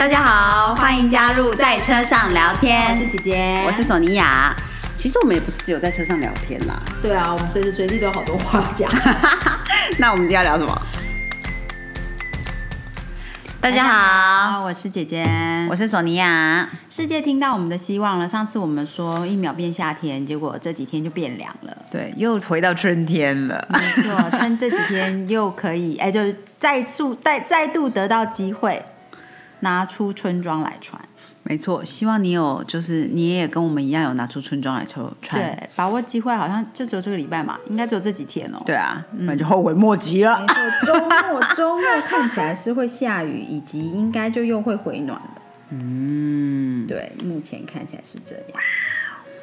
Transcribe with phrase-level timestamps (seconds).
[0.00, 2.88] 大家好，欢迎加入在车上聊天。
[2.88, 4.50] 我是姐姐，我是索尼娅。
[4.96, 6.74] 其实我们也不是只有在车上聊天啦。
[7.02, 8.90] 对啊，我们随时随地都有好多话讲。
[10.00, 10.82] 那我们今天要聊什么？
[13.60, 15.22] 大家好，我是姐姐，
[15.68, 16.66] 我是索尼娅。
[16.88, 18.26] 世界听到我们的希望了。
[18.26, 21.76] 上次我们说一秒变夏天，结果这几天就变凉了。
[21.90, 23.68] 对，又回到春天了。
[23.68, 28.82] 没错，趁这几天又可以， 哎，就是再次再再度得到机会，
[29.60, 31.00] 拿出春装来穿。
[31.42, 35.04] 没错，希望你有，就是你也跟我们一样有拿出春装来穿。
[35.32, 38.62] 对，把握机会，好像就只有这个礼拜嘛，应该只有这几天哦。
[38.66, 40.38] 对啊，那就后悔莫及了。
[40.38, 45.42] 没错，周末周末看起来是会下雨，以及应该就又会回暖的。
[45.70, 48.44] 嗯，对，目前看起来是这样。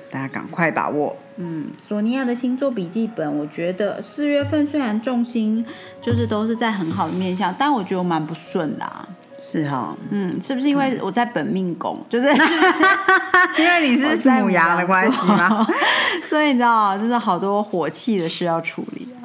[0.09, 1.17] 大家赶快把握。
[1.37, 5.65] 嗯，索尼娅的星座笔记本，我觉得四月份虽然重心
[6.01, 9.09] 就是都是在很好的面相，但我觉得我蛮不顺的啊。
[9.49, 12.27] 是哈，嗯，是不是因为我在本命宫， 就是
[13.57, 15.65] 因为你是母牙的关系吗？
[16.27, 19.23] 所以你知道，就是好多火气的事要处理啊。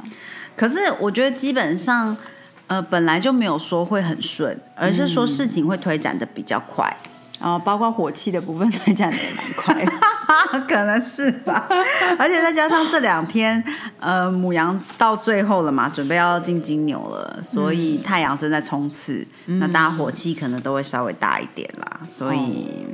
[0.56, 2.17] 可是我觉得基本上，
[2.69, 6.95] 呃，本来就没有说会很顺，而是说事情会推展的比较快。
[7.41, 9.75] 哦，包括火气的部分推展的也蛮快，
[10.69, 11.67] 可能是吧。
[12.19, 13.62] 而且再加上这两天，
[14.01, 22.87] 呃，母羊到最后了嘛，准备要进金牛了，所以太阳正在冲刺，那大家火气可能都会稍微大一点啦，所以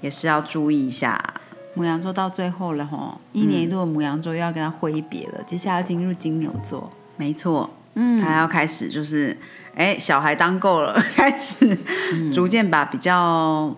[0.00, 1.22] 也是要注意一下。
[1.74, 9.36] 母羊座到最后了哈，一年一度的母羊座又要跟他挥别了，接下来进入金牛座，没错，嗯，他要开始就是。
[9.74, 11.78] 哎，小孩当够了， 开始
[12.34, 13.72] 逐渐把比较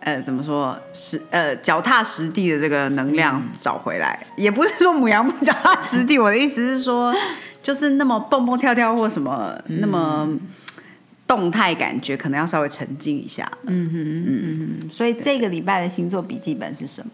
[0.00, 4.18] 呃怎么说实呃脚踏实地的这个能量找回来。
[4.36, 7.14] 也不是说母羊不脚踏实地， 我的意思是说，
[7.62, 10.28] 就是那么蹦蹦跳跳或什么那么
[11.26, 13.50] 动态感觉，可能要稍微沉静一下。
[13.66, 14.90] 嗯哼嗯嗯。
[14.90, 17.10] 所以这个礼拜的星座笔记本是什么？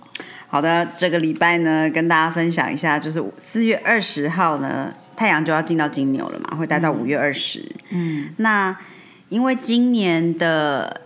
[0.48, 4.92] 好的，这个礼拜呢，跟大家分享一下，就是四月二十号呢。
[5.16, 7.64] 太阳就要进到金牛了嘛，会待到五月二十。
[7.88, 8.76] 嗯，那
[9.30, 11.00] 因为今年的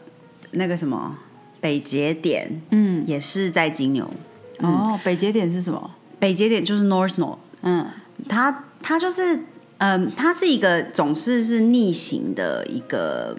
[0.51, 1.17] 那个什么
[1.61, 4.11] 北节点，嗯，也是在金牛。
[4.59, 5.91] 哦，北节点是什么？
[6.19, 7.39] 北节点就是 North Node。
[7.63, 7.87] 嗯，
[8.29, 9.41] 它它就是，
[9.79, 13.37] 嗯，它是一个总是是逆行的一个，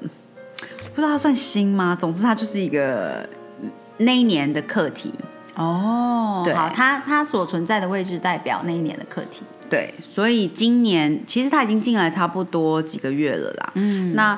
[0.93, 1.97] 不知道它算星吗？
[1.99, 3.27] 总之它就是一个
[3.97, 5.11] 那一年的课题。
[5.55, 9.41] 哦，好，它它所存在的位置代表那一年的课题。
[9.69, 13.71] 对，所以今年其实它已经进来差不多几个月了啦。
[13.75, 14.37] 嗯，那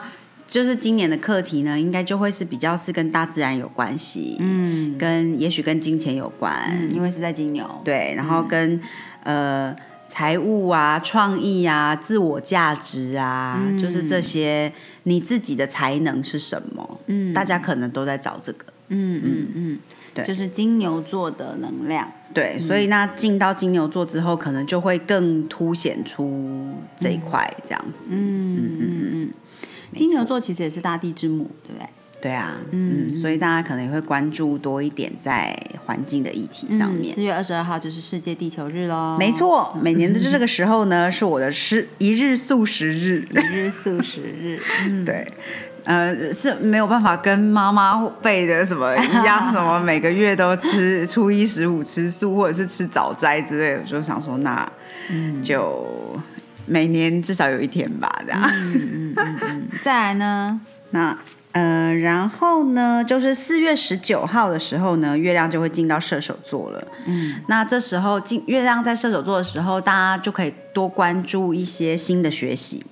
[0.54, 6.54] 就是今年的课题呢，应该就会是比较是跟大自然有关系，嗯，跟也许跟金钱有关，
[6.94, 7.68] 因为是在金牛。
[7.84, 8.80] 对，然后跟
[9.24, 9.76] 呃
[10.08, 14.72] 财务啊、创意啊、自我价值啊，就是这些
[15.02, 17.00] 你自己的才能是什么？
[17.08, 18.66] 嗯，大家可能都在找这个。
[18.90, 19.80] 嗯嗯嗯。
[20.14, 22.08] 对，就是金牛座的能量。
[22.32, 28.12] 对，所以那进到金牛座之后，可能就会更凸显出这一块这样子。
[28.12, 29.30] 嗯嗯嗯嗯。
[29.94, 31.88] 金牛座其实也是大地之母，对不对？
[32.22, 35.54] 对啊，嗯，所以大家可能也会关注多一点在
[35.86, 37.14] 环境的议题上面。
[37.14, 39.18] 四月二十二号就是世界地球日喽。
[39.20, 43.28] 没错，每年的这个时候呢，是我的吃一日素食日。
[43.30, 44.58] 一日素食日，
[45.06, 45.28] 对。
[45.84, 54.66] 呃，是没有办法跟妈妈背的什么一样，什么每个月都吃初一十五吃素，或者是吃早斋之类的，就想说那
[55.44, 55.86] 就
[56.66, 58.42] 每年至少有一天吧，这样。
[58.50, 59.53] 嗯嗯嗯嗯。
[59.82, 60.62] 再来呢，
[60.92, 61.18] 那
[61.54, 66.88] 呃，然后呢，就是四月十九号的时候呢，月亮就会进到射手座了。
[67.06, 72.84] 嗯，那这时候进月亮在射手座的时候，大家就可以多关注一些新的学习，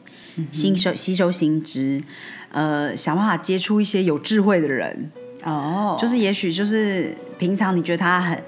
[0.52, 2.04] 吸收吸收新知。
[2.52, 5.10] 呃，想办法接触一些有智慧的人
[5.44, 8.44] 哦，就是也许就是平常你觉得他很，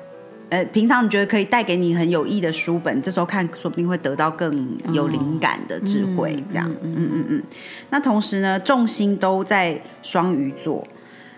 [0.54, 7.44] 呃，平常你觉得可以带给你很有益的书本，这时候看说不定会得到更有灵感的智慧，这样，嗯嗯嗯。
[7.90, 10.88] 那同时呢，重心都在双鱼座，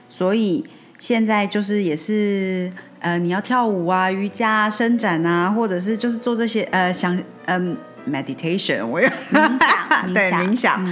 [0.10, 0.66] 所以
[1.00, 2.70] 现在就是也是
[3.00, 7.78] 呃，你要跳舞啊、瑜伽、啊伸展啊，或者是就是做这些呃，想嗯
[8.12, 10.86] ，meditation，我要冥想， 对冥想。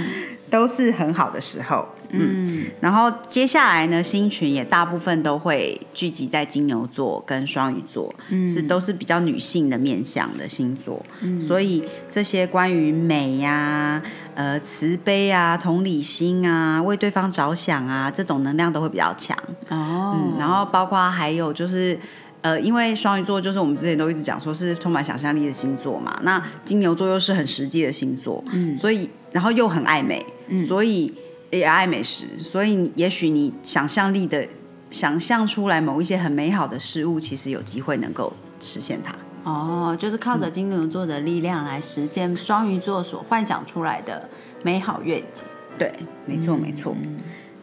[0.50, 14.00] 都是很好的时候，嗯，然后接下来呢，星群也大部分都会聚集在金牛座跟双鱼座，嗯，是都是比较女性的面相的星座，嗯，所以这些关于美呀、
[14.34, 19.36] 呃慈悲啊、同理心啊、为对方着想啊，这种能量都会比较强。
[19.68, 21.98] 哦，嗯，然后包括还有就是，
[22.42, 30.24] 呃，因为双鱼座就是我们之前都一直讲说是充满想象力的星座嘛，那金牛座又是很实际的星座，嗯，所以然后又很爱美。
[30.66, 31.12] 所以，
[31.50, 34.46] 也爱美食，所以也许你想象力的
[34.90, 39.14] 想象出来某一些很美好的事物，其实有机会能够实现它。
[39.44, 44.28] 哦，就是靠着金牛座的力量来实现双鱼座所幻想出来的
[44.62, 45.44] 美好愿景。
[45.78, 45.92] 对，
[46.24, 46.94] 没错，没错。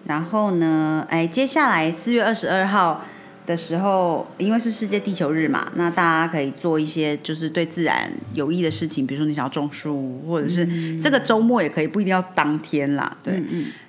[0.05, 3.01] 然后呢，哎，接下来四月二十二号
[3.45, 13.17] 的时候，因为是世界地球日嘛，那大家可以做一些就是对自然有益的事情，比如说你想要种树，或者是这个周末也可以，不一定要当天啦。
[13.23, 13.41] 对，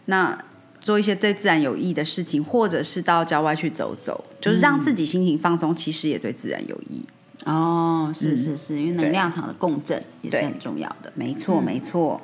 [0.06, 0.36] 那
[0.80, 7.04] 做一些对自然有益的事情，或者是到郊外去走走，就是让自己心情放松，其实也对自然有益。
[7.44, 11.12] 哦，是是是，因为能量场的共振也是很重要的。
[11.14, 12.20] 没错，没错。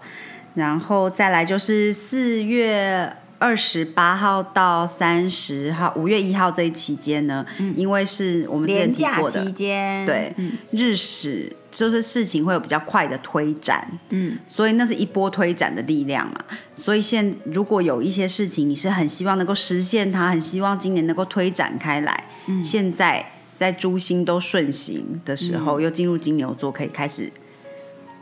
[0.54, 7.46] 然后再来就是四月二十八号到三十号，五月一号这一期间呢，
[7.76, 10.34] 因为是我们之前提过的期间，对，
[10.70, 16.36] 日食就是事情会有比较快的推展，嗯，所以那是一波推展的力量嘛。
[16.76, 23.32] 所以现如果有一些事情你是很希望能够实现它，很希望今年能够推展开来，嗯，现在。
[23.58, 27.28] 在诸星都顺行的时候，又进入金牛座，可以开始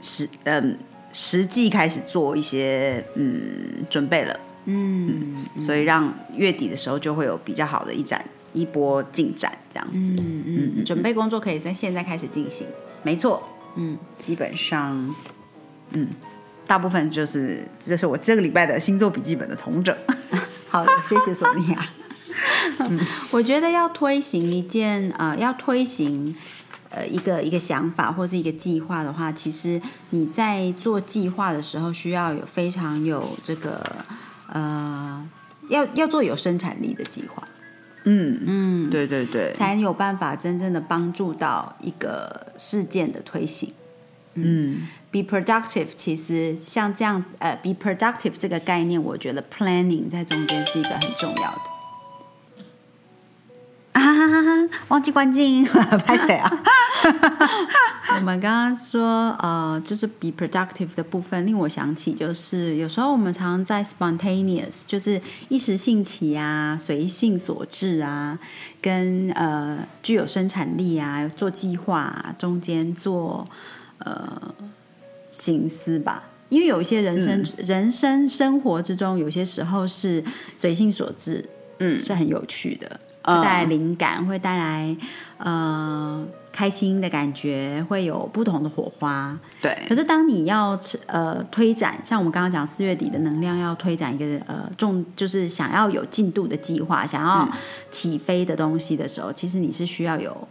[0.01, 0.79] 实嗯
[1.13, 10.45] 实际开始做一些嗯准备了，嗯，所以让月底的时候就会有比较好的一展一波进展，这样子，嗯
[10.77, 12.67] 嗯，准备工作可以在现在开始进行，
[13.03, 13.43] 没错，
[13.77, 15.15] 嗯，基本上，
[15.91, 16.09] 嗯，
[16.67, 19.97] 大部分就是这是我这个礼拜的星座笔记本的同整，
[20.69, 21.87] 好的，谢谢索尼娅。
[23.31, 26.35] 我觉得要推行一件呃，要推行
[26.91, 29.81] 呃一个一个想法或是一个计划的话，其实
[30.11, 33.81] 你在做计划的时候，需要有非常有这个
[34.53, 35.29] 呃，
[35.69, 37.47] 要要做有生产力的计划。
[38.05, 43.73] 嗯嗯，对对对，才有办法真正的帮助到一个事件的推行。
[44.35, 51.76] 嗯，be productive，其实像这样呃，be productive 这个概念，我觉得 planning 在中间是一个很重要的。
[54.89, 56.51] 忘记关静，拍谁啊？
[58.17, 68.39] 我们刚刚说，呃，就是 be productive 的部分，令我想起，就是有时候我们常常在 spontaneous，就是一时兴起啊，随性所致啊，
[68.81, 73.47] 跟呃具有生产力啊，做计划中间做
[73.99, 74.55] 呃
[75.31, 76.23] 心思吧。
[76.49, 80.23] 因为有一些人生人生生活之中，有些时候是
[80.55, 81.45] 随性所致，
[81.79, 83.01] 嗯，是很有趣的。
[83.27, 84.97] 会带来灵感，会带来
[85.39, 89.39] 呃开心的感觉，会有不同的火花。
[89.61, 89.77] 对。
[89.89, 97.49] 可是当你要呃推展，像我们刚刚讲四月底的能量要推展一个呃重，就是想要有进度的计划，想要
[97.91, 100.49] 起飞的东西的时候，其实你是需要有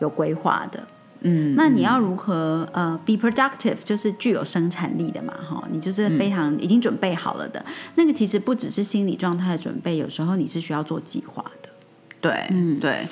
[0.00, 0.82] 有规划的。
[1.20, 1.54] 嗯。
[1.56, 5.32] 那你要如何呃 be productive，就是具有生产力的嘛？
[5.48, 7.64] 哈，你就是非常已经准备好了的。
[7.94, 11.65] 那个其实不只是心理状态的准备，有时候你是需要做计划的。
[12.26, 13.08] 对，嗯，对，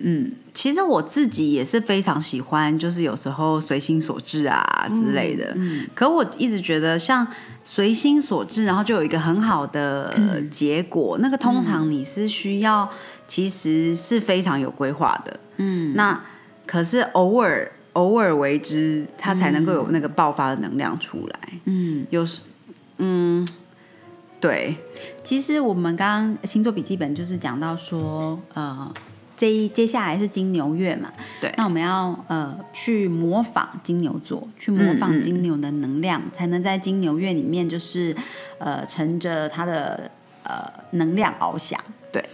[0.00, 5.52] 嗯，其实我自己也是非常喜欢，就是有时候随心所至啊之类的。
[5.56, 7.26] 嗯，可我一直觉得，像
[7.64, 10.14] 随心所至，然后就有一个很好的
[10.50, 12.88] 结果，那个通常你是需要，
[13.26, 15.40] 其实是非常有规划的。
[15.56, 16.20] 嗯，那
[16.66, 21.38] 可是偶尔偶尔为之，它才能够有那个爆发的能量出来。
[21.64, 22.42] 嗯，有时，
[22.98, 23.46] 嗯。
[24.40, 24.76] 对，
[25.24, 28.92] 其实我们刚刚星座笔记本就是讲到说，呃，
[29.36, 38.14] 这一接下来是金牛月嘛，对，那我们要呃去模仿金牛座，去模仿金牛的能量，才能在金牛月里面就是
[38.58, 40.10] 呃乘着它的
[40.44, 41.80] 呃能量翱翔。
[42.12, 42.24] 对，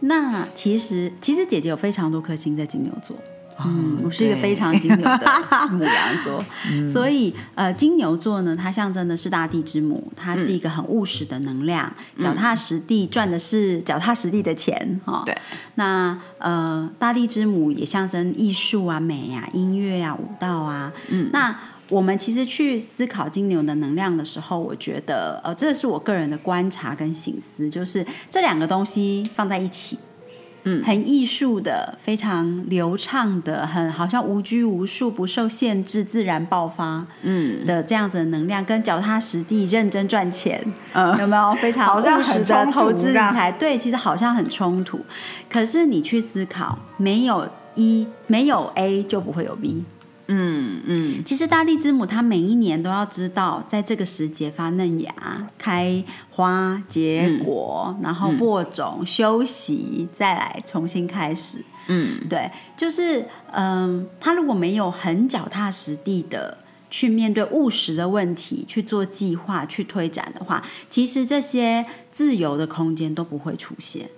[0.00, 3.16] 那其实其实姐姐有非常多颗星在金牛座。
[3.64, 5.30] 嗯，我是一个非常金牛的
[5.70, 6.44] 母羊座，
[6.92, 15.22] 所以呃，金牛座呢，它象征的是大地之母，它是一个很务实的能量，脚踏实地赚的是脚踏实地的钱哈。
[15.24, 15.36] 对，
[15.76, 20.92] 那呃，大地之母也象征艺术啊、美啊、音乐啊、舞蹈啊。
[21.08, 21.56] 嗯，那
[21.90, 29.98] 我们其实去思考金牛的能量的时候，我觉得呃，这是我个人的观察跟醒思，就是这两个东西放在一起。
[30.64, 40.60] 嗯，很艺术的，非常流畅的，很好像无拘无束、不受限制、自然爆发，嗯的这样子的能量，跟脚踏实地、认真赚钱，
[40.92, 43.52] 嗯有没有非常务实的投资理财？
[43.52, 45.00] 对，其实好像很冲突。
[45.50, 49.84] 可是你去思考，没有一没有 A 就不会有 B。
[50.26, 55.12] 嗯嗯，其实大地之母，它每一年都要知道，在这个时节发嫩芽、
[55.58, 61.64] 开花、结果，然后播种、休息，再来重新开始。
[61.88, 66.58] 嗯，对，就是嗯，他如果没有很脚踏实地的。
[66.90, 74.08] 去面对务实的问题，去做计划、去推展的话，其实这些自由的空间都不会出现。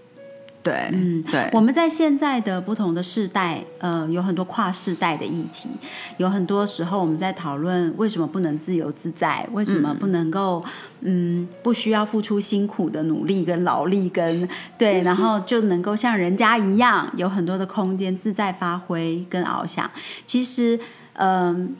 [0.66, 5.68] 对，嗯，对，我们在现在的不同的世代，呃，有很多跨世代的议题，
[6.16, 10.64] 有很多时候我们在讨论为什么不能自由自在，为什么不能够，
[11.02, 19.88] 嗯，不需要付出辛苦的努力跟劳力跟对，然后就能够像人家一样有很多的空间自在发挥跟翱翔。
[20.26, 20.80] 其实，
[21.12, 21.76] 嗯，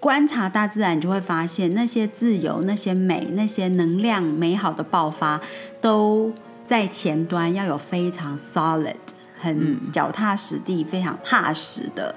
[0.00, 5.38] 观察大自然，你就会发现那些自由、那些美、那些能量、美好的爆发
[5.82, 6.32] 都。
[6.66, 8.94] 在前端要有非常 solid、
[9.38, 12.14] 很脚踏实地、非常踏实的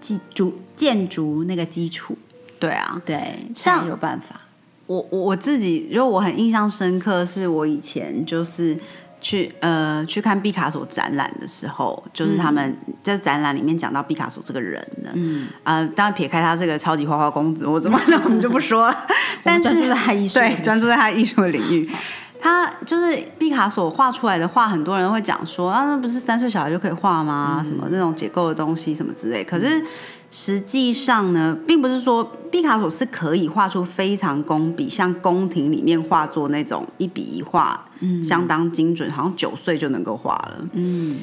[0.00, 2.16] 基筑建筑那个基础。
[2.58, 4.40] 对啊，对，像有办法。
[4.86, 8.78] 我我我自己，如果我很印象深刻，是我以前就是
[9.20, 19.06] 去呃去看毕卡索展览的时候，就是他们在展览里面讲到毕卡索这个人的，嗯啊，当然撇开他这个超级花花公子或怎么 那，我们就不说了。
[19.42, 21.90] 但是专注在他艺术， 对，专注在他艺术的领域。
[22.40, 27.62] 他就是毕卡索画出来的画，很多人会讲说啊，那不是三岁小孩就可以画吗？
[27.64, 29.42] 什么那种结构的东西什么之类。
[29.42, 29.84] 可是
[30.30, 37.84] 实际上呢，并不是说毕卡索是可以画出非常工笔，像宫廷里面画作那种一笔一画，
[38.22, 40.68] 相当精准，好像九岁就能够画了。
[40.72, 41.18] 嗯，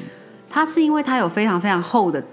[0.50, 2.24] 他是因为他有非常非常厚的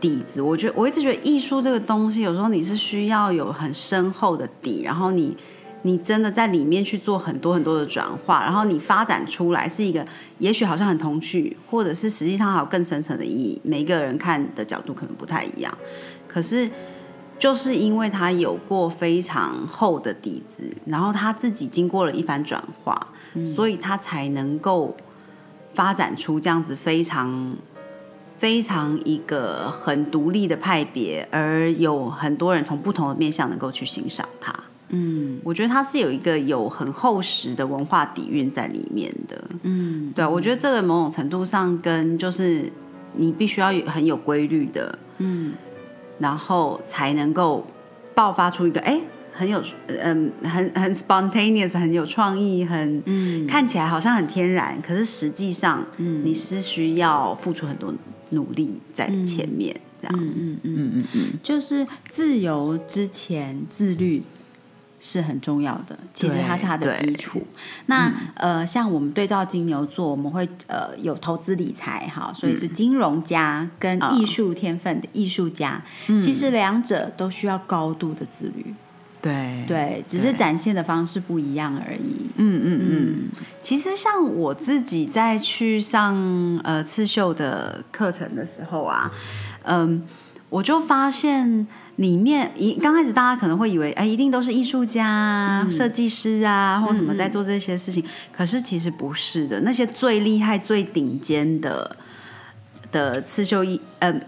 [0.00, 0.40] 底子。
[0.40, 5.36] 我觉得我一直觉得艺术这个东西，有时候你是需要有很深厚的底，然后你。
[5.82, 10.06] 你真的在里面去做很多很多的转化，然后你发展出来是一个，
[10.38, 13.60] 也许好像很童趣，或者是实际上还有更深层的意义。
[13.64, 15.76] 每一个人看的角度可能不太一样，
[16.28, 16.68] 可是
[17.38, 23.08] 就是因为他有过非常厚的底子，然后他自己经过了一番转化，
[23.54, 24.94] 所以他才能够
[25.72, 27.56] 发展出这样子非常
[28.38, 34.54] 非常一个很独立的派别，而有很多人从不同的面向能够去欣赏他。
[34.90, 39.42] 嗯，我觉得它是有一个有很厚实的文化底蕴在里面的。
[39.62, 42.70] 嗯，对，我觉得这个某种程度上跟就是
[43.14, 45.52] 你必须要有很有规律的，嗯，
[46.18, 47.64] 然后才能够
[48.14, 49.00] 爆发出一个哎
[49.32, 57.94] 很有嗯很很 spontaneous 很有创意很嗯看起来好像很天然，可是实际上嗯你是需要付出很多
[58.30, 60.18] 努力在前面这样。
[60.18, 64.22] 嗯嗯嗯嗯嗯，就是自由之前自律。
[65.02, 67.42] 是很重要的，其实它是它的基础。
[67.86, 75.82] 那呃，像我们对照金牛座，我们会呃有投资理财哈，所以是金融家跟艺术天分的艺术家，
[76.20, 78.74] 其实两者都需要高度的自律。
[79.22, 82.30] 对对，只是展现的方式不一样而已。
[82.36, 83.28] 嗯嗯嗯。
[83.62, 86.14] 其实像我自己在去上
[86.62, 89.10] 呃刺绣的课程的时候啊，
[89.62, 90.02] 嗯，
[90.50, 91.66] 我就发现。
[92.00, 98.02] 里面一刚开始，大家可能会以为，哎，一定都是艺术家、设计师啊，或什么在做这些事情。
[98.32, 101.94] 可是其实不是的，那些最厉害、最顶尖的
[102.90, 104.18] 的刺绣艺，嗯，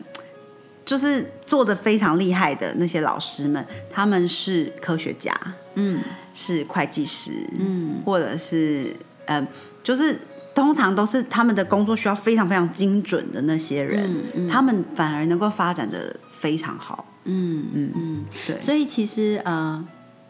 [0.85, 5.35] 就是做的非常厉害的那些老师们，他们是科学家，
[5.75, 6.03] 嗯，
[6.35, 9.47] 是会计师，嗯，或者是，嗯，
[9.83, 10.19] 就是
[10.55, 17.07] 通常都是他们的工作需要非常非常精准的那些人，他们反而能够发展的非常好。
[17.25, 19.85] 嗯嗯嗯，对，所以其实呃，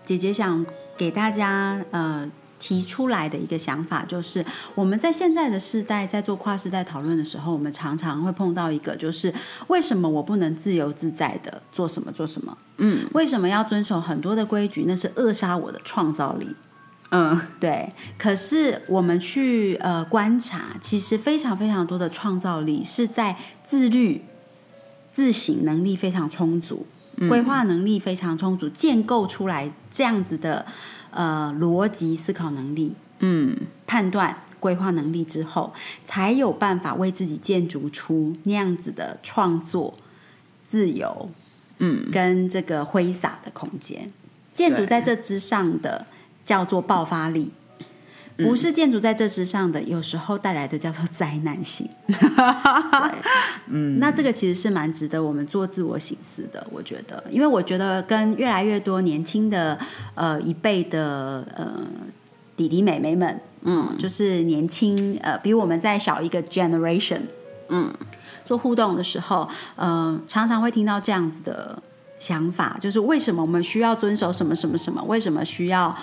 [0.05, 0.65] 姐姐想
[0.97, 4.45] 给大家呃提出来的一个想法，就是
[4.75, 9.33] 我们在现在的世代在做跨世代讨论的时候，我们常常会碰到一个，就是
[9.69, 12.57] 为什么我不能自由自在的做什么做什么？
[12.77, 14.85] 嗯，为什么要遵守很多的规矩？
[14.87, 16.55] 那是扼杀我的创造力。
[17.11, 17.93] 嗯，对。
[18.17, 24.23] 可是我们去呃观察，其实非常非常多的创造力是在自律。
[25.13, 26.87] 自省能力非常充足，
[27.29, 30.65] 规划能力非常充足，建构出来这样子的
[31.11, 35.73] 呃逻辑思考能力，嗯，判断规划能力之后，
[36.07, 39.95] 才有办法为自己建筑出那样子的创作
[40.67, 41.29] 自由，
[41.79, 44.11] 嗯，跟这个挥洒的空间。
[44.55, 46.07] 建筑在这之上的
[46.45, 47.51] 叫做爆发力。
[48.39, 51.89] 不是建筑在这之上的，有时候带来的叫做灾难性。
[53.67, 56.67] 嗯，那这个其实是蛮值得我们做自我省思的。
[56.71, 59.79] 我觉得，因为我觉得跟越来越多年轻的
[60.15, 61.73] 呃一辈的呃
[62.57, 67.21] 弟弟妹妹们，嗯，就是年轻呃比我们再小一个 generation，
[67.69, 67.93] 嗯，
[68.45, 71.81] 做互动的时候，呃，常常会听到这样子的
[72.19, 75.03] 想法，就是为什么我们需要遵守什么什么什么？
[75.05, 75.95] 为什么需要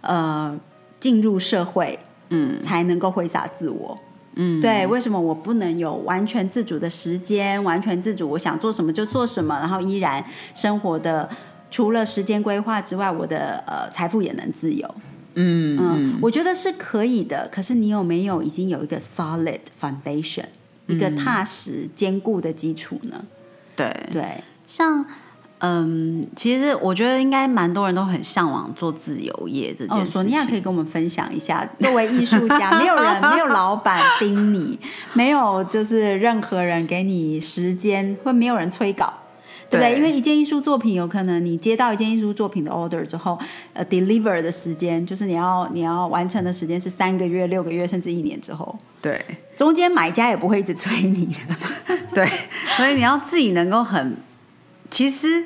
[0.00, 0.58] 呃？
[1.00, 3.98] 进入社会，嗯，才能够挥洒自我，
[4.34, 4.86] 嗯，对。
[4.86, 7.62] 为什么我不能有完全自主的时间？
[7.64, 11.28] 完全自主，我想做什么就做什么，然后依然生活的
[11.70, 14.94] 除了时间规划之外，我的呃财富也能自由。
[15.34, 17.48] 嗯嗯，我觉得是可以的。
[17.52, 20.44] 可是你有没有已经有一个 solid foundation，
[20.86, 23.24] 一个踏实坚固的基础呢？
[23.76, 25.06] 对对，像
[25.60, 30.44] 嗯，其实我觉得应该蛮多人都很向往做自由业这件哦，事索尼娅。
[30.44, 34.78] 可以跟我们分享一下， 作为艺术家，没有人， 没有老板盯你，
[35.14, 39.12] 没有就是任何人给你时间，会没有人催稿。
[39.70, 39.92] 对不对？
[39.92, 43.38] 对因为一件艺术作品，有可能你接到一件艺术作品的 order 之后，
[43.72, 49.24] 呃，deliver 的时间就是你要你要完成的时间是三个月、六个月，甚至一年之后，对
[49.56, 51.96] 中间买家也不会一直催你的。
[52.12, 52.28] 对，
[52.76, 54.16] 所以你要自己能够很，
[54.90, 55.44] 其实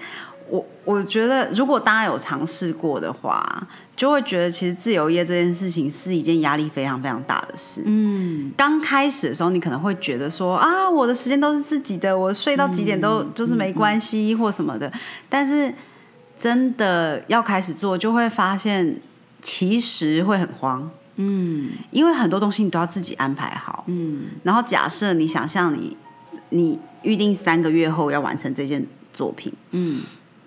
[0.48, 7.82] 我我觉得，如果大家有尝试过的话，就会觉得其实自由业这件事情是一件压力非常非常大的事。
[7.84, 14.92] 嗯，刚开始的时候，你可能会觉得说啊，我的时间都是自己的，我睡到几点都就是没关系或什么的。
[15.28, 15.72] 但是
[16.36, 19.00] 真的要开始做，就会发现
[19.40, 23.84] 其实会很慌，嗯因为很多东西你都要自己安排好。
[23.86, 25.96] 嗯然后假设你想象你
[26.50, 30.02] 你预定三个月后要完成这件作品，嗯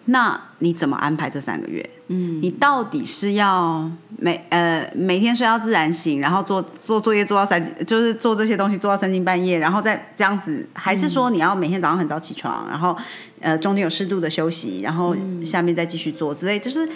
[0.10, 1.90] 那你怎么安排这三个月？
[2.10, 12.96] 嗯你到底是要每呃每天睡到自然醒，然后做做作业做到三，就是做这些东西做到三更半夜，然后再这样子，还是说你要每天早上很早起床，然后
[13.42, 16.88] 呃中间有适度的休息，然后下面再继续做之类，就是。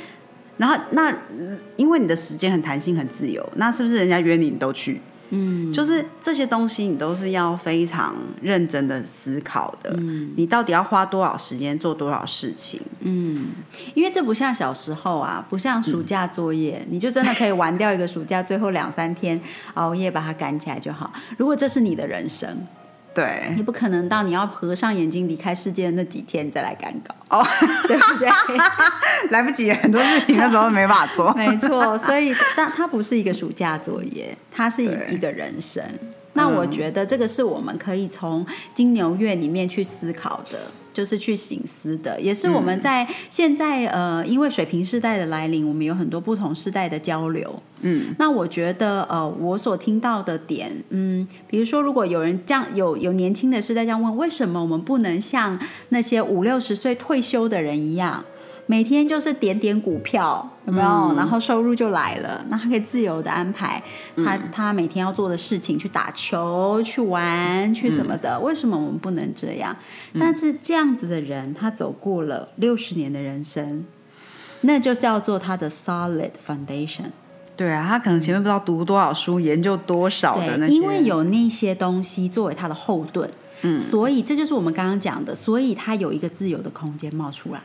[0.57, 1.11] 然后那
[1.75, 5.01] 因为你的时间很弹性很自由，那是不是人家约你你都去？
[5.31, 9.93] 嗯，就是这些东西你都是要非常认真的思考的。
[9.97, 12.79] 嗯你到底要花多少时间做多少事情？
[12.99, 13.47] 嗯，
[13.93, 19.39] 因为这不像小时候啊，不像暑假作业，你就真的可以玩掉一个暑假，最后两三天
[19.73, 21.11] 熬夜把它赶起来就好。
[21.37, 22.67] 如果这是你的人生，
[23.13, 27.45] 对你不可能到你要合上眼睛离开世界的那几天再来赶稿，哦，
[27.87, 28.29] 对不对？
[29.31, 31.33] 来不及，很多事情那时候没法做。
[31.35, 35.83] 没错，所以但它不是一个暑假作业，它是一个人生。
[36.33, 47.61] 那我觉得这个是我们可以从金牛月里面去思考的，就是去醒思的，也是我们在现在呃，因为水平世代的来临，我们有很多不同时代的交流。
[47.83, 55.57] 嗯，那我觉得呃，我所听到的点，嗯，比如说如果有人这样有有年轻的世代这样问，为什么我们不能像
[55.89, 58.23] 那些五六十岁退休的人一样？
[58.71, 61.13] 每天就是点点股票，有没有？
[61.17, 63.83] 然后收入就来了，那他可以自由的安排
[64.15, 68.39] 他、他每天要做的事情，去打球、去玩、去什么的。
[68.39, 69.75] 为什么我们不能这样？
[70.17, 73.85] 但是这样子的人，他走过了六十年的人生，
[74.61, 77.11] 那就叫做他的 solid foundation。
[77.57, 83.29] 对啊，他可能前面不知道读多少书，研究多少的那，些，因为有那些东西作为他的后盾，
[83.63, 87.61] 嗯，所以这就是我们刚刚讲的，所以他有一个自由的空间冒出来。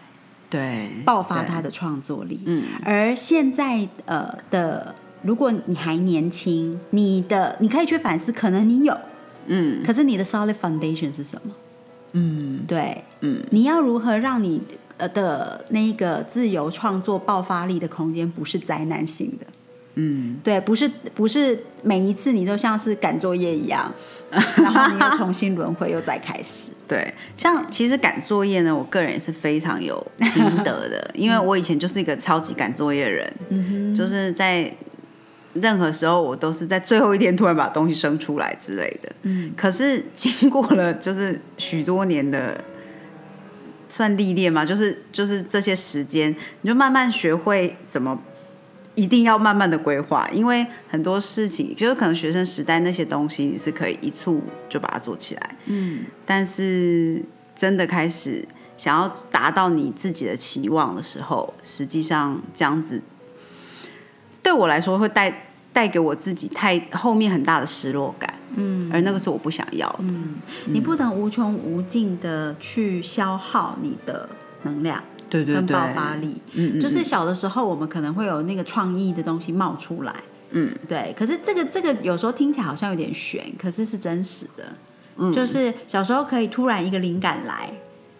[0.48, 2.40] 对爆发他的创作力。
[2.46, 8.96] 嗯，而现在呃的，如果你还年轻，你的你可以去反思，可能你有，
[9.46, 11.52] 嗯可是你的 solid foundation 是什么？
[12.12, 14.62] 嗯对，嗯，你要如何让你
[14.96, 19.46] 呃的那个自由创作爆发力的空间不是灾难性的？
[19.98, 23.90] 嗯，对，不是不是每一次你都像是赶作业一样，
[24.30, 26.70] 然后你又重新轮回，又再开始。
[26.86, 34.70] 对，像其实赶作业呢，我个人也是非常有心得的， 因为我以前就是一个超级赶作业的人，嗯就是在
[35.54, 39.10] 任何时候我都是在最后一天突然把东西生出来之类的。
[39.22, 42.62] 嗯，可是经过了就是许多年的
[43.88, 48.20] 算历练嘛，就是就是这些时间，你就慢慢学会怎么。
[48.96, 57.22] 一定要慢慢的规划，因为很多事情就是可能学生时代那些东西你是可以一触就把它做起来，嗯但是
[57.54, 58.44] 真的开始
[58.76, 63.00] 想要达到你自己的期望的时候，实际上这样子
[64.42, 68.90] 对我来说会带带给我自己太后面很大的失落感，嗯。
[68.92, 69.98] 而那个是我不想要的。
[70.00, 74.26] 嗯，你不能无穷无尽的去消耗你的
[74.62, 75.02] 能量
[75.44, 76.40] 跟对对对，爆发力。
[76.52, 80.14] 嗯，嗯就是小的时候，我们可能会有那个创意的东西冒出来，
[80.50, 81.14] 嗯对。
[81.18, 84.64] 可是这个这个有时候听起来好像有点悬，可是是真实的。
[85.16, 87.70] 嗯，就是小时候可以突然一个灵感来，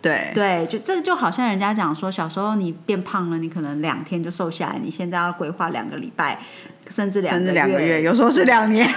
[0.01, 6.41] 对对，就这个就好像人家讲说，小时候你变胖了，你可能两天就瘦下来，你现在要规划两个礼拜，
[6.89, 8.89] 甚至两甚至两个月，有时候是两年。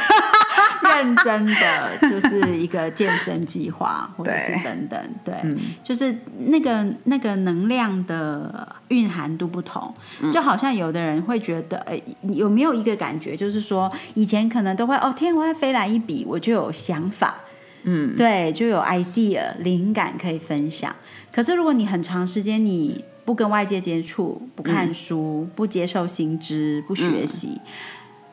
[0.95, 6.15] 认真的就是一个健身计划，或者是等等，对，嗯就是
[6.47, 10.31] 那个那个能量的蕴含度不同，嗯。
[10.31, 12.01] 就好像有的人会觉得，呃，
[12.33, 17.35] 有没有一个感觉，就是说以前可能都会哦，天外飞来一笔，我就有想法，
[17.83, 20.95] 嗯，对，就有 idea 灵感可以分享。
[21.31, 27.59] 可是如果你很长时间你不跟外界接触，不看书，不接受新知，不学习，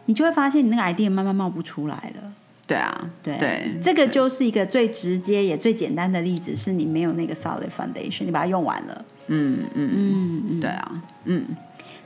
[0.07, 2.33] 你就会发现你那个 idea 慢慢冒不出来了。
[2.67, 9.05] 对啊，对，对这个就是一个最直接也最简单的例子，是你没有那个 solid foundation，你把它用完了。
[9.29, 11.45] 嗯嗯嗯嗯，对啊，嗯，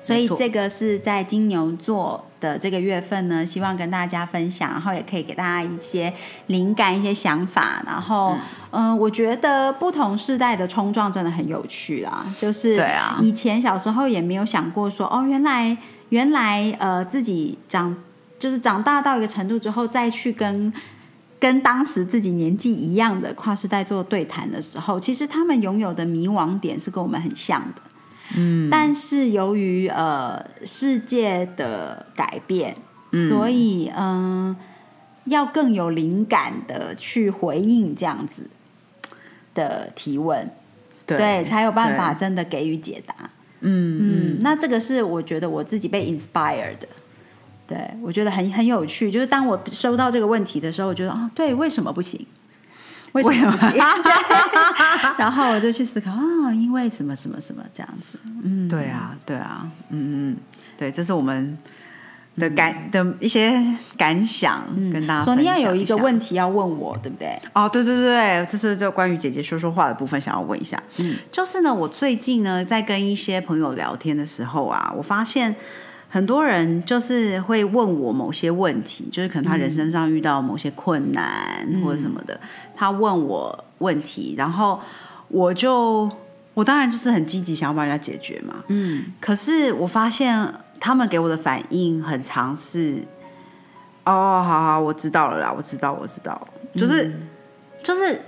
[0.03, 6.13] 所以这个是在金牛座的这个月份呢，希望跟大家分享，然后也可以给大家一些
[6.49, 7.83] 灵感、一些想法。
[7.87, 8.37] 然后，
[8.71, 12.27] 嗯、我觉得不同世代的冲撞真的很有趣啦。
[12.39, 15.75] 就是对啊以前小时候也没有想过说，哦，原来
[16.11, 17.97] 原来呃自己长
[18.39, 20.73] 就是长大到一个程度之后，再去跟。
[21.41, 27.81] 跟当时自己年纪一样的跨世代做对谈的时候，其实他们拥有的迷惘点是跟我们很像的。
[28.37, 32.77] 嗯但是由于呃世界的改变，
[33.31, 34.55] 所以嗯、
[35.25, 38.51] 要更有灵感的去回应这样子
[39.55, 40.47] 的提问，
[41.07, 43.15] 对才有办法真的给予解答。
[43.61, 46.89] 嗯嗯，那这个是我觉得我自己被 inspired 的。
[47.67, 49.11] 对，我觉得很很有趣。
[49.11, 52.27] 就是当我收到这个问题的时候，我觉得啊，对，为什么不行？
[53.13, 53.71] 为什么不行？
[55.19, 58.19] 然后我就去思考啊，因为什么什么什么这样子。
[58.43, 60.37] 嗯，对啊，对啊，嗯嗯，
[60.79, 61.57] 对，这是我们
[62.41, 63.53] 的感、的一些
[63.97, 67.39] 感想，跟大家索尼娅分享有一个问题要问我，对不对？
[67.53, 70.83] 哦，对对对对，这是就关于姐姐说说话的部分，想要问一下。
[70.97, 75.55] 嗯，就是呢，我最近呢在跟一些朋友聊天的时候啊，我发现
[76.09, 82.41] 很多人就是会问我某些问题，就是可能他人生上遇到某些困难、或者什么的，
[82.75, 84.81] 他问我问题，然后
[85.29, 86.11] 我就
[86.55, 88.57] 我当然就是很积极想要帮人家解决嘛。
[88.67, 93.05] 嗯可是我发现他们给我的反应很常是，
[94.05, 97.13] 哦，好好，我知道了啦，我知道，我知道，就是、
[97.83, 98.21] 就是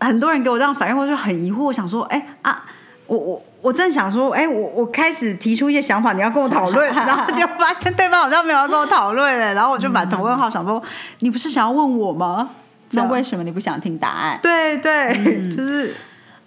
[0.00, 2.64] 很多人给我这样反应，我就很疑惑，我想说，哎啊，
[3.06, 10.82] 我我我正想说，哎，我我开始提出一些想法，你要跟我讨论， 然后就发现对方好像没有要跟我讨论了，然后我就满头问号，想说，
[11.20, 12.50] 你不是想要问我吗？
[12.90, 14.38] 那为什么你不想听答案？
[14.42, 15.92] 对对， 就是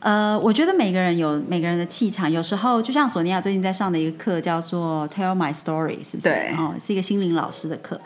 [0.01, 6.29] 呃，我觉得每个人有每个人的气场，有时候就像索尼娅最近在上的一个课叫做 Tell My Story，是不是？
[6.29, 7.99] 对哦，是一个心灵老师的课。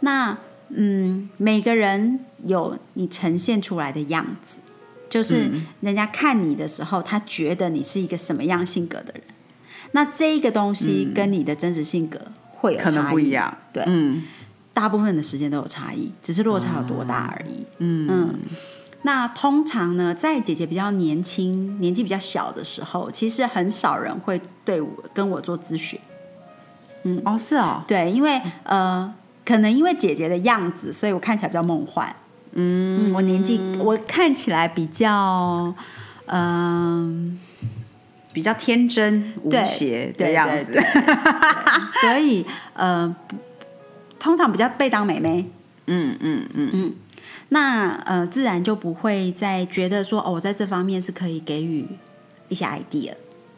[0.00, 0.36] 那
[0.68, 4.58] 嗯，每个人有你呈现出来的样子，
[5.10, 9.22] 就是嗯人家看你的时候，他觉得你是一个什么样性格的人。
[9.90, 12.18] 那这一个东西跟你的真实性格
[12.52, 14.22] 会有可能不一样，对嗯
[14.72, 17.66] 大部分的时间都有差异，只是落差有多大而已。
[17.76, 18.38] 嗯嗯，
[19.04, 25.98] 那通常呢，在姐姐比较年轻、年纪比较小的时候，其实很少人会对我跟我做咨询。
[27.02, 27.20] 嗯。
[27.24, 29.12] 哦是哦，对，因为呃，
[29.44, 32.14] 可能因为姐姐的样子，所以我看起来比较梦幻。
[32.52, 35.74] 嗯，我年纪我看起来比较，
[36.26, 37.40] 嗯、
[38.32, 40.80] 比较天真无邪的样子，
[42.02, 43.12] 所以呃，
[44.20, 45.50] 通常比较被当妹妹。
[45.86, 46.70] 嗯嗯嗯。
[46.72, 46.94] 嗯
[47.52, 51.86] 那呃，自然就不会再觉得说哦，我在这方面是可以给予
[52.48, 53.12] 一些 idea。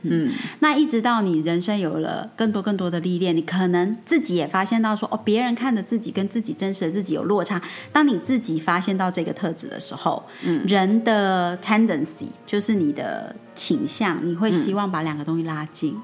[0.07, 7.63] 嗯那一直到你人生有了更多更多的历练，你可能自己也发现到说哦，别人看的自己跟自己真实的自己有落差。
[7.93, 15.97] 当你自己发现到这个特质的时候，嗯，人的 tendency 就是你的倾向，你会希望把两个东西拉近，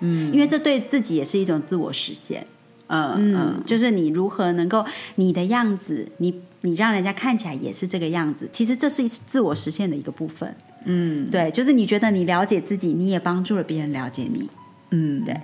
[0.00, 2.44] 嗯因为这对自己也是一种自我实现。
[2.88, 4.84] 嗯就是你如何能够
[5.16, 10.54] 你的样子，你你让人家看起来也是这个样子，其实这是自我实现的一个部分。
[10.84, 14.48] 嗯对，就是你觉得你了解自己，你也帮助了别人了解你。
[14.90, 15.34] 嗯对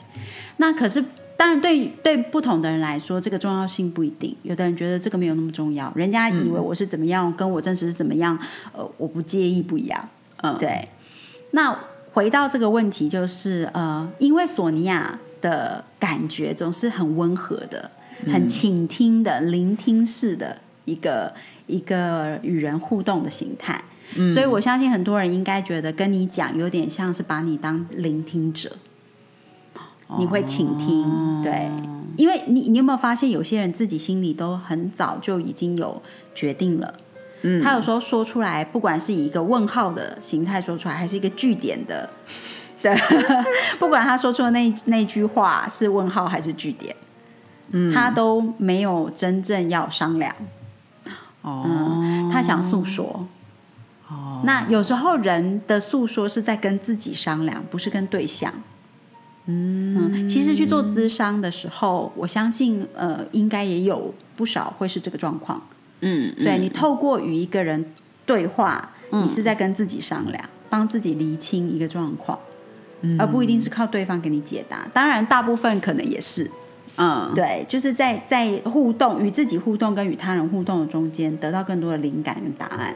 [0.58, 1.02] 那可是，
[1.36, 4.36] 当然对对不同的人来说，这个重要性不一定。
[4.42, 8.38] 有的人觉得这个没有那么重要，人家以为我是怎么样，跟我真实是怎么样，
[8.72, 10.08] 呃，我不介意不一样。
[10.42, 10.86] 嗯对，
[11.52, 11.76] 那
[12.12, 17.90] 回到这个问题，就是呃，因为索尼娅的感觉总是很温和的、
[18.26, 21.34] 很倾听的、聆听式的一个
[21.66, 23.82] 一个与人互动的形态。
[24.34, 28.68] 所以我相信很多人应该觉得跟你讲有点像是把你当聆听者，
[30.18, 31.70] 你会倾听，对，
[32.16, 36.02] 因为你你有没有发现有些人自己心里都很早就已经有
[36.34, 36.94] 决定了，
[37.42, 37.62] 嗯。
[37.62, 42.10] 他有时候说出来，不管是以一个问号的形态说出来，还是一个句点的，
[42.82, 42.94] 对，
[43.78, 46.94] 不管他说出的那那句话是问号还是句点，
[47.70, 50.34] 嗯，他都没有真正要商量，
[51.42, 53.26] 哦他想诉说。
[54.08, 58.52] 哦那有时候人的诉说是在跟自己商量，不是跟对象。
[59.44, 65.60] 嗯，其实去做咨商的时候，我相信呃，应该也有不少会是这个状况。
[66.00, 67.92] 嗯对你透过与一个人
[68.24, 72.38] 对话，你是在跟自己商量，帮自己厘清一个状况。
[73.18, 74.86] 而不一定是靠对方给你解答。
[74.92, 76.50] 当然，大部分可能也是，
[76.96, 82.94] 嗯，对，就是在在互动与自己互动跟与他人互动的中间，得到更多的灵感跟答案。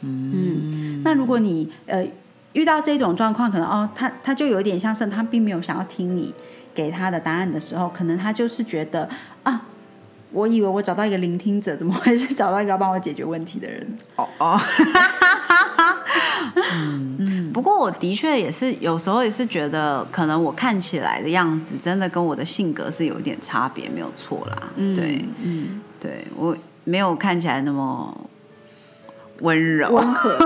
[0.00, 2.06] 嗯，那如果你呃
[2.52, 6.34] 遇到这种状况，可能哦，他他就有点像是他并没有想要听你
[6.74, 9.08] 给他的答案的时候，可能他就是觉得
[9.42, 9.62] 啊。
[10.32, 13.96] 我以为我找到一个聆听者，怎么会是找到一个要帮我解决问题的人？
[14.16, 14.60] 哦哦，
[16.74, 17.35] 嗯 嗯。
[17.56, 24.58] 不过我的确也是，有时候也是觉得，可能我看起来的样子，真的跟我的性格是有点差别，没有错啦。
[24.76, 28.14] 对，嗯，对我没有看起来那么
[29.40, 30.38] 温柔温和。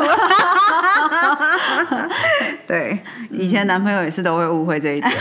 [2.69, 2.97] 对，
[3.29, 5.13] 以前男朋友也是都会误会这一点。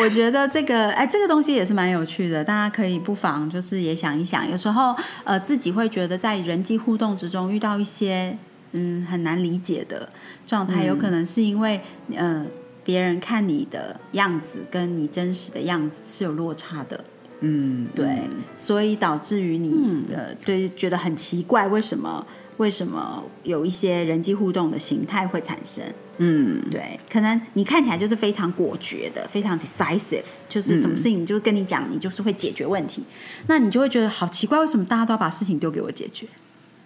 [0.00, 8.36] 我觉得这个哎，这个东西也是蛮有趣的，大家可以不妨就是也想一想，有时候呃自己会觉得在人际互动之中遇到一些
[8.72, 10.08] 嗯很难理解的
[10.46, 11.80] 状态，有可能是因为
[12.14, 12.44] 呃
[12.84, 17.04] 别人看你的样子跟你真实的样子是有落差的，
[17.40, 22.26] 嗯，对，所以导致于你呃对觉得很奇怪，为什么？
[22.58, 25.82] 为什么有一些人际互动的形态会产生？
[26.18, 33.02] 嗯，对，可能你看起来就是非常果决的，非常 decisive，就是什么事情就是跟你讲，你就是会解决问题。
[33.46, 36.26] 那你就会觉得好奇怪，为什么大家都要把事情丢给我解决？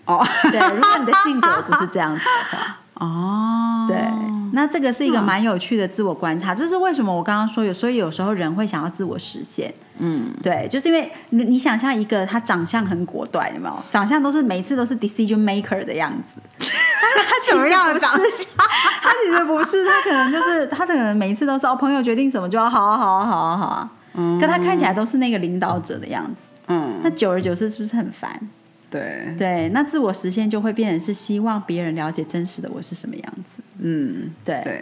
[0.07, 3.97] 哦， 对，如果你的性格不是这样子的话， 哦，对，
[4.53, 6.55] 那这个是一个蛮有趣的自我观察。
[6.55, 9.73] 这是为什么我刚刚说有，所以有时候人会想要自我实现。
[9.99, 13.77] 嗯，对，就是因为你你想象一个他长相很果断，有没有？
[13.91, 18.21] 长相都是每次都是 decision maker 的样子， 他什么样的长相？
[19.03, 28.39] 他其实不是，他可能就是他可能每一次都是哦，朋友决定什么就要好啊好啊好啊好啊，嗯，可他看起来都是那个领导者的样子，嗯，那久而久之是不是很烦？
[28.91, 29.35] 对。
[29.37, 34.61] 对，那自我实现就会变成是希望别人了解真实的我是什么样子，嗯，对。
[34.65, 34.81] 对。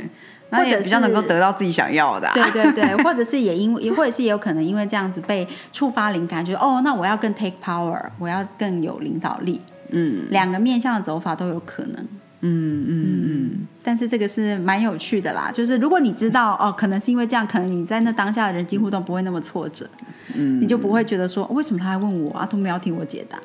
[0.51, 12.07] 那也比较能够得到自己想要的，对对对，或者是也因为，或者是也有可能因为这样子被触发灵感，觉得哦，那我要更 take power，我要更有领导力，嗯，两个面向的走法都有可能，
[12.43, 13.51] 嗯嗯嗯，
[13.83, 19.89] 但是这个是蛮有趣的啦，就是如果你知道 哦，可能是因为这样，可能你在那当下的人际互动不会那么挫折，
[20.35, 23.39] 嗯，你就不会觉得说为什么他还问我啊，都没有听我解答，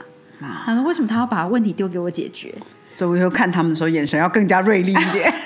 [0.66, 2.54] 他说为什么他要把问题丢给我解决，
[2.86, 5.34] 所以以后看他们的时候眼神要更加锐利一点。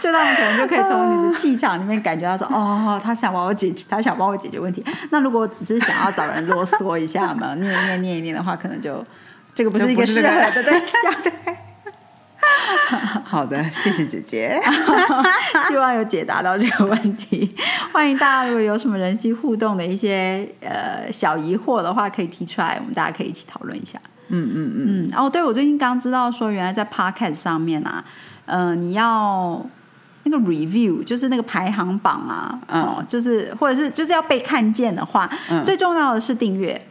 [0.00, 4.84] 就他们可能就可以从你的气场里面感觉到说，哦，他想帮我解，他想帮我解决问题。
[5.10, 9.04] 那如果只是想要找人啰嗦一下嘛，念一念念一念的话，可能就
[9.54, 11.12] 这个不是一个适合的对象。
[13.24, 14.60] 好的，谢谢姐姐，
[15.68, 17.54] 希望有解答到这个问题。
[17.92, 23.98] 欢迎大家如果有什么人际互动的一些呃小疑惑的话，可以提出来，我们大家可以一起讨论一下。
[24.28, 25.10] 嗯嗯嗯。
[25.16, 28.04] 哦，对，我最近刚知道说，原来在 Podcast 上面啊。
[28.46, 29.64] 呃，你要
[30.22, 35.28] 那个 review，就是那个排行榜啊，哦，就是或者是就是要被看见的话，
[35.64, 36.86] 最重要的是订阅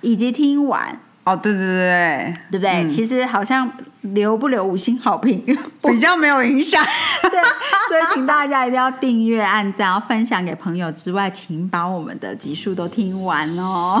[0.00, 1.00] 以及听完。
[1.26, 2.88] 哦，对对对对，不对？
[2.88, 3.68] 其实好像
[4.02, 5.44] 留不留五星好评
[5.82, 6.80] 比较没有影响。
[7.22, 7.42] 对，
[7.88, 14.00] 所以请大家一定要订阅、按赞，然后分享给朋友之外，请把我们的集数都听完哦。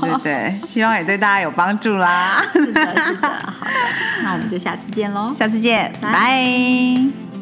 [0.00, 2.42] 对对对， 希望也对大家有帮助啦。
[2.54, 3.72] 是的，是的，好的，
[4.22, 7.33] 那我们就下次见喽，下次见，拜。